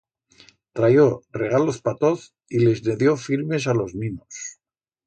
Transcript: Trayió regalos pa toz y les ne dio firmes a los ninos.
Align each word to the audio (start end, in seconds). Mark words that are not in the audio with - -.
Trayió 0.79 1.03
regalos 1.39 1.77
pa 1.89 1.93
toz 2.01 2.19
y 2.59 2.65
les 2.65 2.83
ne 2.89 2.99
dio 3.05 3.17
firmes 3.29 3.71
a 3.71 3.79
los 3.81 3.97
ninos. 4.05 4.43